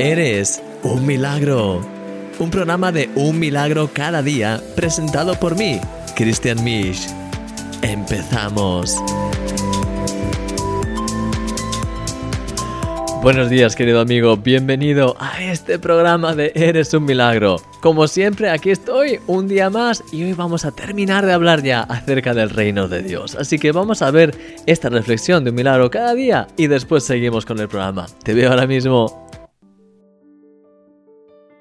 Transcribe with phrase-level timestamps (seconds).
[0.00, 1.86] Eres un milagro.
[2.38, 5.78] Un programa de un milagro cada día presentado por mí,
[6.16, 7.06] Christian Misch.
[7.82, 8.96] Empezamos.
[13.22, 17.60] Buenos días querido amigo, bienvenido a este programa de Eres un milagro.
[17.82, 21.82] Como siempre, aquí estoy un día más y hoy vamos a terminar de hablar ya
[21.82, 23.34] acerca del reino de Dios.
[23.34, 27.44] Así que vamos a ver esta reflexión de un milagro cada día y después seguimos
[27.44, 28.06] con el programa.
[28.24, 29.29] Te veo ahora mismo.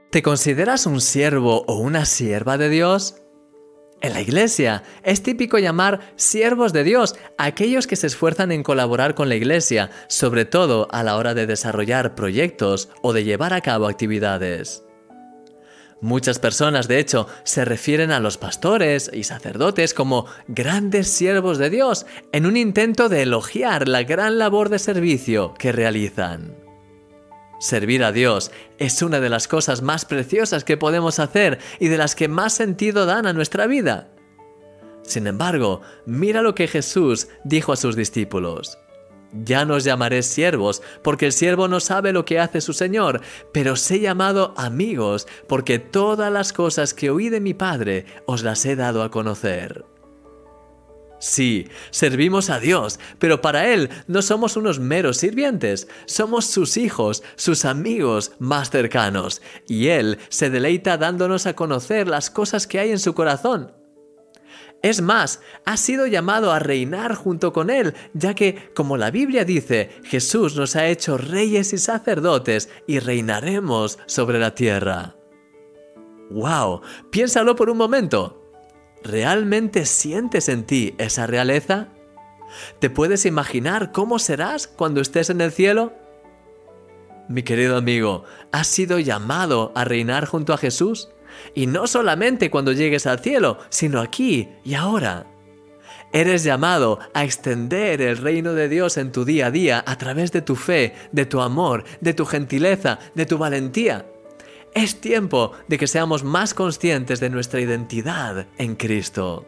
[0.10, 3.22] ¿Te consideras un siervo o una sierva de Dios?
[4.02, 8.64] En la iglesia es típico llamar siervos de Dios a aquellos que se esfuerzan en
[8.64, 13.54] colaborar con la iglesia, sobre todo a la hora de desarrollar proyectos o de llevar
[13.54, 14.84] a cabo actividades.
[16.02, 21.70] Muchas personas, de hecho, se refieren a los pastores y sacerdotes como grandes siervos de
[21.70, 26.69] Dios en un intento de elogiar la gran labor de servicio que realizan.
[27.60, 31.98] Servir a Dios es una de las cosas más preciosas que podemos hacer y de
[31.98, 34.10] las que más sentido dan a nuestra vida.
[35.04, 38.78] Sin embargo, mira lo que Jesús dijo a sus discípulos.
[39.32, 43.22] Ya no os llamaré siervos, porque el siervo no sabe lo que hace su Señor,
[43.52, 48.42] pero os he llamado amigos, porque todas las cosas que oí de mi Padre os
[48.42, 49.86] las he dado a conocer.
[51.20, 57.24] Sí, servimos a Dios, pero para Él no somos unos meros sirvientes, somos sus hijos,
[57.36, 62.92] sus amigos más cercanos, y Él se deleita dándonos a conocer las cosas que hay
[62.92, 63.74] en su corazón.
[64.82, 69.44] Es más, ha sido llamado a reinar junto con Él, ya que, como la Biblia
[69.44, 75.18] dice, Jesús nos ha hecho reyes y sacerdotes y reinaremos sobre la tierra.
[76.30, 76.82] ¡Wow!
[77.10, 78.49] Piénsalo por un momento.
[79.04, 81.88] ¿Realmente sientes en ti esa realeza?
[82.80, 85.94] ¿Te puedes imaginar cómo serás cuando estés en el cielo?
[87.30, 91.10] Mi querido amigo, has sido llamado a reinar junto a Jesús.
[91.54, 95.28] Y no solamente cuando llegues al cielo, sino aquí y ahora.
[96.12, 100.32] Eres llamado a extender el reino de Dios en tu día a día a través
[100.32, 104.08] de tu fe, de tu amor, de tu gentileza, de tu valentía.
[104.74, 109.46] Es tiempo de que seamos más conscientes de nuestra identidad en Cristo.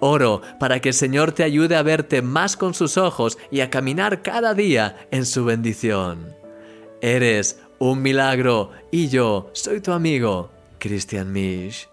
[0.00, 3.70] Oro para que el Señor te ayude a verte más con sus ojos y a
[3.70, 6.34] caminar cada día en su bendición.
[7.00, 11.88] Eres un milagro y yo soy tu amigo, Christian Misch.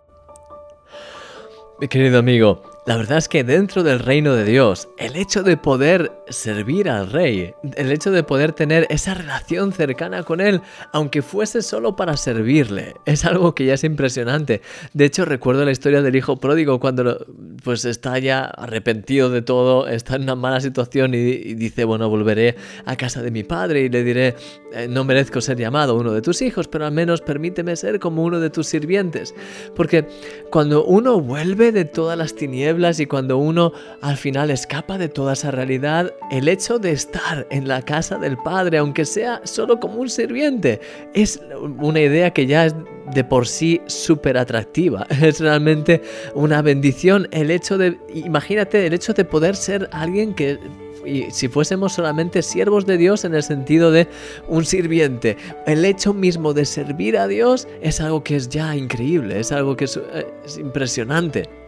[1.80, 5.58] Mi querido amigo, la verdad es que dentro del reino de Dios, el hecho de
[5.58, 10.62] poder servir al rey, el hecho de poder tener esa relación cercana con él,
[10.92, 14.64] aunque fuese solo para servirle, es algo que ya es impresionante.
[14.94, 17.28] De hecho, recuerdo la historia del hijo pródigo cuando
[17.64, 22.56] pues está ya arrepentido de todo, está en una mala situación y, dice, bueno, volveré
[22.86, 24.36] a casa de mi padre y le diré,
[24.74, 28.24] eh, no merezco ser llamado uno de tus hijos, pero al menos permíteme ser como
[28.24, 29.36] uno de tus sirvientes.
[29.76, 30.08] Porque
[30.50, 35.34] cuando uno vuelve de todas las tinieblas, y cuando uno al final escapa de toda
[35.34, 39.96] esa realidad, el hecho de estar en la casa del Padre, aunque sea solo como
[39.96, 40.80] un sirviente,
[41.14, 41.42] es
[41.78, 42.76] una idea que ya es
[43.14, 45.06] de por sí súper atractiva.
[45.22, 46.02] Es realmente
[46.34, 50.58] una bendición el hecho de, imagínate, el hecho de poder ser alguien que
[51.06, 54.08] y si fuésemos solamente siervos de Dios en el sentido de
[54.48, 59.40] un sirviente, el hecho mismo de servir a Dios es algo que es ya increíble,
[59.40, 61.59] es algo que es, eh, es impresionante.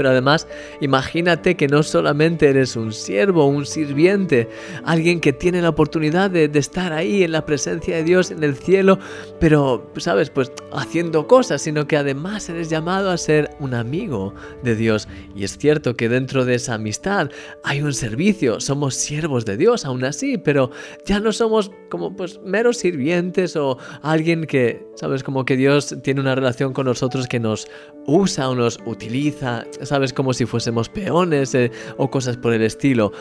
[0.00, 0.48] Pero además,
[0.80, 4.48] imagínate que no solamente eres un siervo, un sirviente,
[4.82, 8.56] alguien que tiene la oportunidad de, estar ahí en la presencia de Dios en el
[8.56, 8.98] cielo,
[9.40, 10.30] pero, ¿sabes?
[10.30, 15.06] Pues haciendo cosas, sino que además eres llamado a ser un amigo de Dios.
[15.36, 17.28] Y es cierto que dentro de esa amistad
[17.62, 20.70] hay un servicio, somos siervos de Dios aún así, pero
[21.04, 25.22] ya no somos como pues meros sirvientes o alguien que, ¿sabes?
[25.22, 27.68] Como que Dios tiene una relación con nosotros que nos
[28.10, 30.12] usa o nos utiliza, ¿sabes?
[30.12, 33.12] Como si fuésemos peones eh, o cosas por el estilo.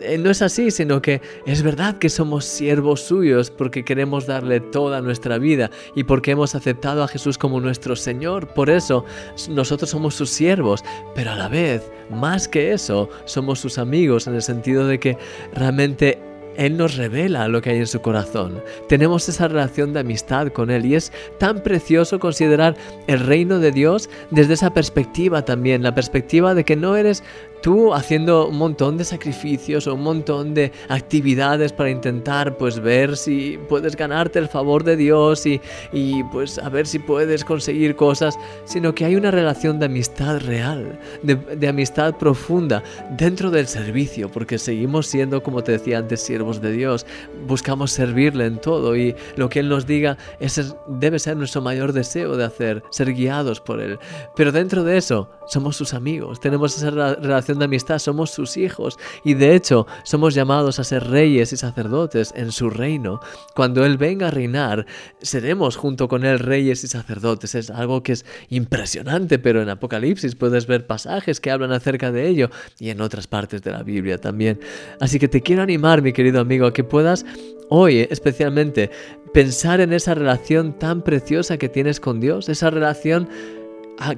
[0.00, 4.60] Eh, no es así, sino que es verdad que somos siervos suyos porque queremos darle
[4.60, 8.46] toda nuestra vida y porque hemos aceptado a Jesús como nuestro Señor.
[8.54, 9.04] Por eso
[9.48, 10.84] nosotros somos sus siervos,
[11.14, 15.18] pero a la vez, más que eso, somos sus amigos en el sentido de que
[15.52, 16.29] realmente
[16.60, 18.62] él nos revela lo que hay en su corazón.
[18.86, 22.76] Tenemos esa relación de amistad con Él y es tan precioso considerar
[23.06, 27.24] el reino de Dios desde esa perspectiva también, la perspectiva de que no eres
[27.62, 33.16] tú haciendo un montón de sacrificios o un montón de actividades para intentar pues ver
[33.16, 35.60] si puedes ganarte el favor de Dios y,
[35.92, 40.40] y pues a ver si puedes conseguir cosas, sino que hay una relación de amistad
[40.40, 42.82] real, de, de amistad profunda
[43.16, 47.06] dentro del servicio, porque seguimos siendo, como te decía antes, siervos de Dios,
[47.46, 51.92] buscamos servirle en todo y lo que Él nos diga ese debe ser nuestro mayor
[51.92, 53.98] deseo de hacer, ser guiados por Él.
[54.36, 58.98] Pero dentro de eso somos sus amigos, tenemos esa relación de amistad, somos sus hijos
[59.24, 63.20] y de hecho somos llamados a ser reyes y sacerdotes en su reino.
[63.54, 64.86] Cuando Él venga a reinar,
[65.20, 67.54] seremos junto con Él reyes y sacerdotes.
[67.54, 72.28] Es algo que es impresionante, pero en Apocalipsis puedes ver pasajes que hablan acerca de
[72.28, 74.60] ello y en otras partes de la Biblia también.
[75.00, 77.24] Así que te quiero animar, mi querido amigo, a que puedas
[77.68, 78.90] hoy especialmente
[79.32, 83.28] pensar en esa relación tan preciosa que tienes con Dios, esa relación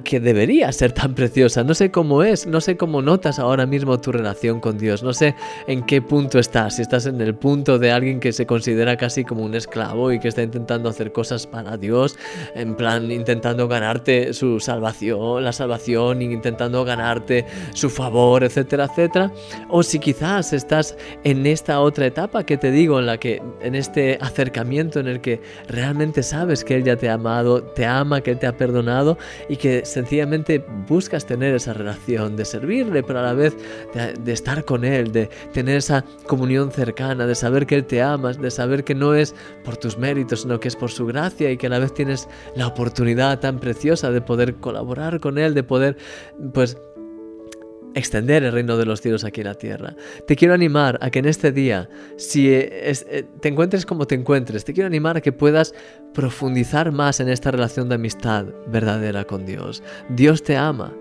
[0.03, 1.63] que debería ser tan preciosa.
[1.63, 5.13] No sé cómo es, no sé cómo notas ahora mismo tu relación con Dios, no
[5.13, 5.35] sé
[5.67, 9.23] en qué punto estás, si estás en el punto de alguien que se considera casi
[9.25, 12.17] como un esclavo y que está intentando hacer cosas para Dios,
[12.55, 19.31] en plan intentando ganarte su salvación, la salvación, intentando ganarte su favor, etcétera, etcétera.
[19.69, 23.75] O si quizás estás en esta otra etapa que te digo, en la que, en
[23.75, 28.21] este acercamiento en el que realmente sabes que Él ya te ha amado, te ama,
[28.21, 29.17] que Él te ha perdonado
[29.49, 33.55] y que sencillamente buscas tener esa relación de servirle, pero a la vez
[33.93, 38.33] de, estar con Él, de tener esa comunión cercana, de saber que Él te ama,
[38.33, 41.57] de saber que no es por tus méritos, sino que es por su gracia y
[41.57, 45.63] que a la vez tienes la oportunidad tan preciosa de poder colaborar con Él, de
[45.63, 45.97] poder,
[46.53, 46.77] pues,
[47.93, 49.95] extender el reino de los cielos aquí en la tierra.
[50.27, 54.65] Te quiero animar a que en este día, si eh, te encuentres como te encuentres,
[54.65, 55.73] te quiero animar a que puedas
[56.13, 59.83] profundizar más en esta relación de amistad verdadera con Dios.
[60.09, 60.93] Dios te ama.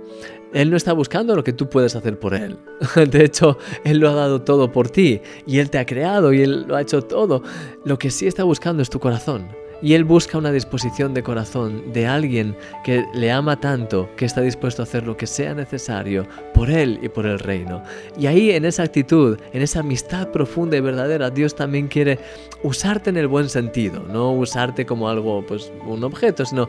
[0.52, 2.58] Él no está buscando lo que tú puedes hacer por Él.
[3.10, 6.42] De hecho, Él lo ha dado todo por ti y Él te ha creado y
[6.42, 7.42] Él lo ha hecho todo.
[7.84, 9.61] Lo que sí está buscando es tu corazón.
[9.82, 14.40] Y Él busca una disposición de corazón de alguien que le ama tanto que está
[14.40, 17.82] dispuesto a hacer lo que sea necesario por Él y por el reino.
[18.16, 22.18] Y ahí en esa actitud, en esa amistad profunda y verdadera, Dios también quiere
[22.62, 26.68] usarte en el buen sentido, no usarte como algo, pues un objeto, sino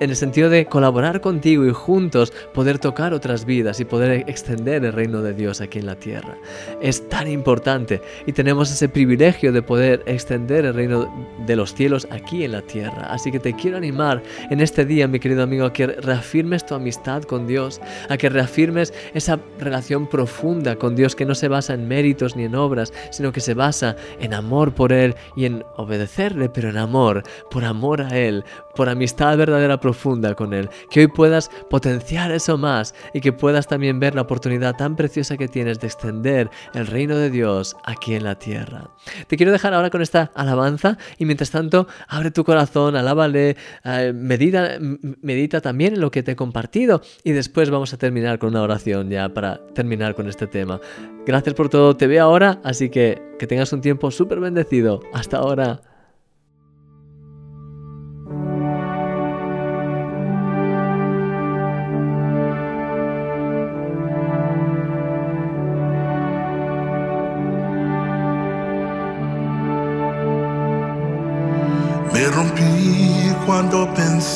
[0.00, 4.84] en el sentido de colaborar contigo y juntos poder tocar otras vidas y poder extender
[4.84, 6.36] el reino de Dios aquí en la tierra.
[6.80, 11.12] Es tan importante y tenemos ese privilegio de poder extender el reino
[11.46, 13.06] de los cielos aquí en la tierra.
[13.10, 16.74] Así que te quiero animar en este día, mi querido amigo, a que reafirmes tu
[16.74, 21.74] amistad con Dios, a que reafirmes esa relación profunda con Dios que no se basa
[21.74, 25.64] en méritos ni en obras, sino que se basa en amor por Él y en
[25.76, 28.44] obedecerle, pero en amor, por amor a Él,
[28.74, 30.70] por amistad verdadera profunda con Él.
[30.90, 35.36] Que hoy puedas potenciar eso más y que puedas también ver la oportunidad tan preciosa
[35.36, 38.88] que tienes de extender el reino de Dios aquí en la tierra.
[39.26, 44.12] Te quiero dejar ahora con esta alabanza y mientras tanto abre tu corazón, alábale, eh,
[44.14, 44.78] medita,
[45.20, 48.62] medita también en lo que te he compartido y después vamos a terminar con una
[48.62, 50.80] oración ya para terminar con este tema.
[51.26, 55.02] Gracias por todo, te veo ahora, así que que tengas un tiempo súper bendecido.
[55.12, 55.93] Hasta ahora.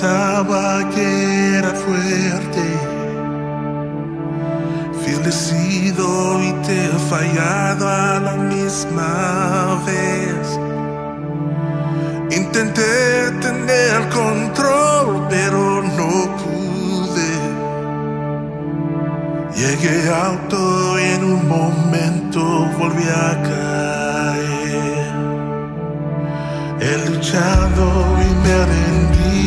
[0.00, 2.66] Pensaba que era fuerte.
[5.00, 10.60] Fui y te he fallado a la misma vez.
[12.30, 16.10] Intenté tener control, pero no
[16.42, 17.32] pude.
[19.56, 22.40] Llegué alto y en un momento
[22.78, 25.08] volví a caer.
[26.80, 27.84] He luchado
[28.22, 28.97] y me he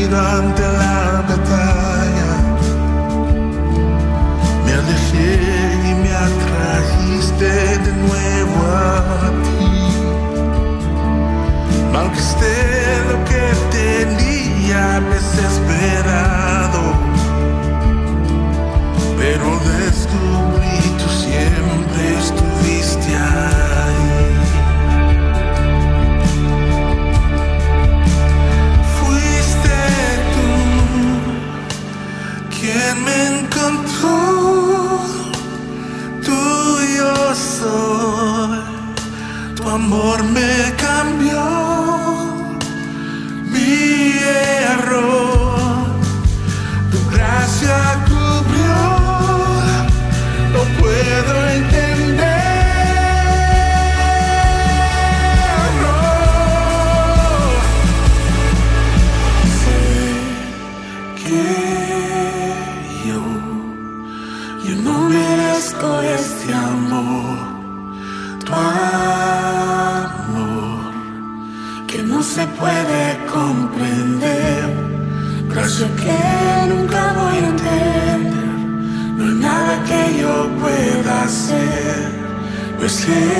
[0.01, 2.29] rendido ante la batalla.
[4.65, 5.50] Me alejé
[39.73, 41.41] amor me cambió,
[43.45, 44.17] mi
[44.73, 45.85] error,
[46.91, 48.81] tu gracia cubrió,
[50.53, 51.70] no puedo entender.
[72.35, 74.63] Se puede comprender.
[75.49, 76.19] Gracias que
[76.73, 78.55] nunca voy a entender.
[79.17, 81.97] No hay nada que yo pueda hacer,
[82.79, 83.31] pues Jesús,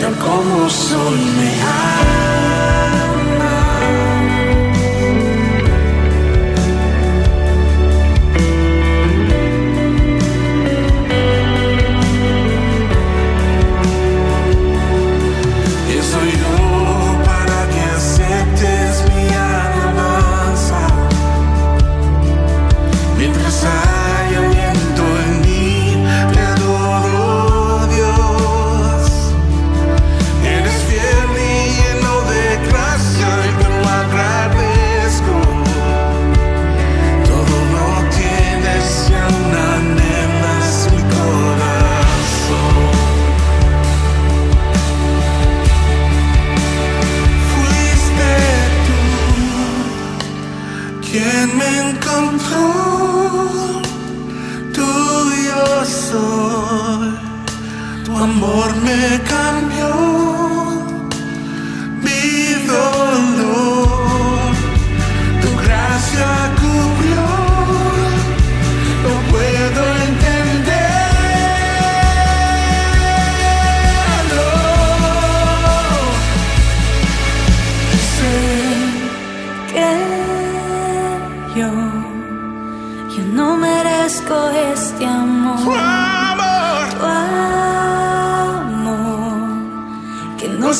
[0.00, 3.05] tal como soy, me ama.
[51.16, 52.66] Quien me encontró,
[54.74, 57.08] tuyo soy,
[58.04, 60.45] tu amor me cambió,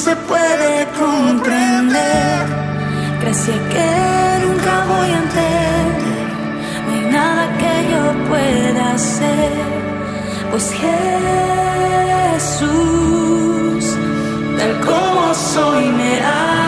[0.07, 2.47] se puede comprender,
[3.21, 3.91] gracia que
[4.47, 6.29] nunca voy a entender,
[6.87, 9.53] no hay nada que yo pueda hacer,
[10.53, 10.65] pues
[12.39, 13.85] Jesús,
[14.57, 16.66] tal como soy, me ama.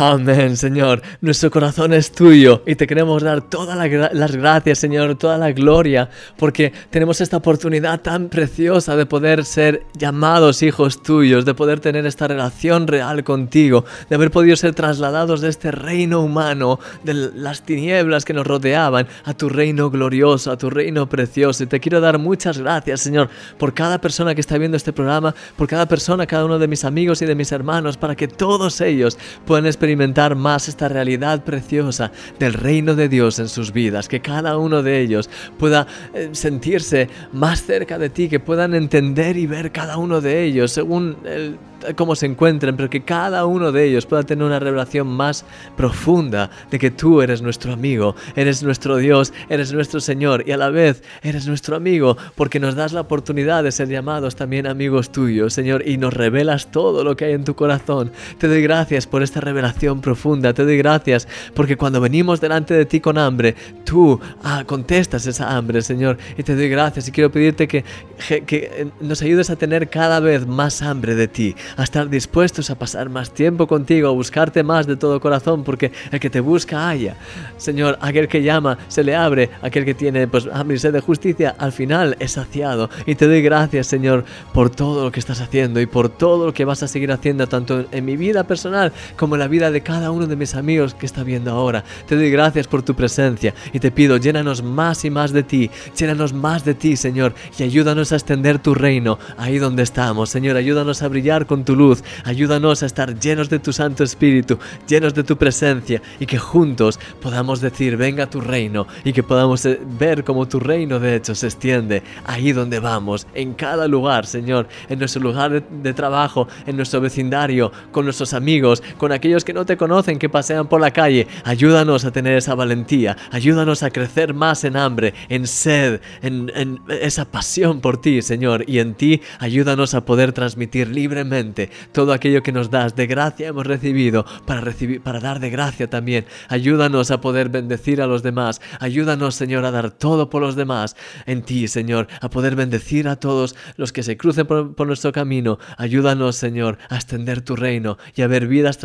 [0.00, 1.02] Amén, Señor.
[1.20, 5.50] Nuestro corazón es tuyo y te queremos dar todas la las gracias, Señor, toda la
[5.50, 11.80] gloria, porque tenemos esta oportunidad tan preciosa de poder ser llamados hijos tuyos, de poder
[11.80, 17.14] tener esta relación real contigo, de haber podido ser trasladados de este reino humano, de
[17.14, 21.64] las tinieblas que nos rodeaban, a tu reino glorioso, a tu reino precioso.
[21.64, 25.34] Y te quiero dar muchas gracias, Señor, por cada persona que está viendo este programa,
[25.56, 28.80] por cada persona, cada uno de mis amigos y de mis hermanos, para que todos
[28.80, 34.20] ellos puedan experimentar más esta realidad preciosa del reino de Dios en sus vidas, que
[34.20, 39.46] cada uno de ellos pueda eh, sentirse más cerca de ti, que puedan entender y
[39.46, 41.58] ver cada uno de ellos según el
[41.96, 45.44] cómo se encuentren, pero que cada uno de ellos pueda tener una revelación más
[45.76, 50.56] profunda de que tú eres nuestro amigo, eres nuestro Dios, eres nuestro Señor y a
[50.56, 55.10] la vez eres nuestro amigo porque nos das la oportunidad de ser llamados también amigos
[55.10, 58.12] tuyos, Señor, y nos revelas todo lo que hay en tu corazón.
[58.38, 62.84] Te doy gracias por esta revelación profunda, te doy gracias porque cuando venimos delante de
[62.84, 63.54] ti con hambre,
[63.84, 67.84] tú ah, contestas esa hambre, Señor, y te doy gracias y quiero pedirte que,
[68.26, 72.08] que, que, eh, nos ayudes a tener cada vez más hambre de ti, a estar
[72.08, 76.30] dispuestos a pasar más tiempo contigo, a buscarte más de todo corazón, porque el que
[76.30, 77.16] te busca haya.
[77.56, 81.00] Señor, aquel que llama se le abre, aquel que tiene pues hambre y sed de
[81.00, 82.90] justicia, al final es saciado.
[83.06, 86.52] Y te doy gracias, Señor, por todo lo que estás haciendo y por todo lo
[86.52, 89.80] que vas a seguir haciendo, tanto en mi vida personal como en la vida de
[89.80, 91.84] cada uno de mis amigos que está viendo ahora.
[92.06, 95.70] Te doy gracias por tu presencia y te pido, llénanos más y más de ti,
[95.96, 100.30] llénanos más de ti, Señor, y ayúdanos a extender tu reino ahí donde estamos.
[100.30, 104.58] Señor, ayúdanos a brillar con tu luz, ayúdanos a estar llenos de tu Santo Espíritu,
[104.86, 109.64] llenos de tu presencia y que juntos podamos decir, venga tu reino y que podamos
[109.66, 114.26] eh, ver cómo tu reino de hecho se extiende ahí donde vamos, en cada lugar,
[114.26, 119.52] Señor, en nuestro lugar de, trabajo, en nuestro vecindario, con nuestros amigos, con aquellos que
[119.52, 121.26] no te conocen, que pasean por la calle.
[121.44, 127.24] Ayúdanos a tener esa valentía, ayúdanos a crecer más en hambre, en sed, en, esa
[127.24, 132.52] pasión por ti, Señor, y en ti ayúdanos a poder transmitir libremente todo aquello que
[132.52, 136.26] nos das de gracia hemos recibido para recibir para dar de gracia también.
[136.48, 138.60] Ayúdanos a poder bendecir a los demás.
[138.80, 140.96] Ayúdanos, Señor, a dar todo por los demás
[141.26, 145.12] en ti, Señor, a poder bendecir a todos los que se crucen por, por nuestro
[145.12, 145.58] camino.
[145.76, 148.78] Ayúdanos, Señor, a extender tu reino y a ver vidas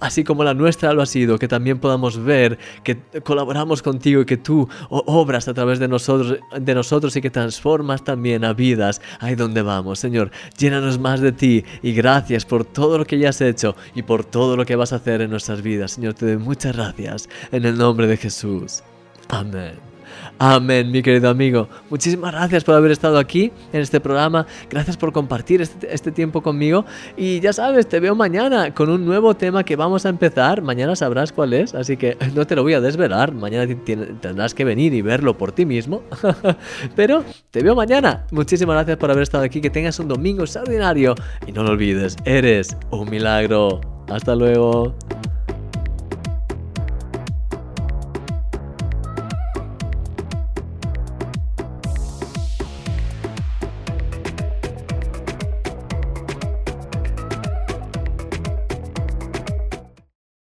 [0.00, 4.24] así como la nuestra lo ha sido, que también podamos ver que colaboramos contigo y
[4.24, 9.00] que tú obras a través de nosotros, de nosotros y que transformas también a vidas
[9.20, 9.98] ahí donde vamos.
[9.98, 14.02] Señor, llénanos más de ti y gracias por todo lo que ya has hecho y
[14.02, 15.92] por todo lo que vas a hacer en nuestras vidas.
[15.92, 18.82] Señor, te doy muchas gracias en el nombre de Jesús.
[19.28, 19.89] Amén.
[20.38, 21.68] Amén, mi querido amigo.
[21.90, 24.46] Muchísimas gracias por haber estado aquí en este programa.
[24.70, 26.84] Gracias por compartir este, este, tiempo conmigo.
[27.16, 30.62] Y ya sabes, te veo mañana con un nuevo tema que vamos a empezar.
[30.62, 33.32] Mañana sabrás cuál es, así que no te lo voy a desvelar.
[33.34, 33.72] Mañana
[34.20, 36.02] tendrás que venir y verlo por ti mismo.
[36.96, 38.26] Pero te veo mañana.
[38.30, 39.60] Muchísimas gracias por haber estado aquí.
[39.60, 41.14] Que tengas un domingo extraordinario.
[41.46, 43.80] Y no lo olvides, eres un milagro.
[44.08, 44.94] Hasta luego.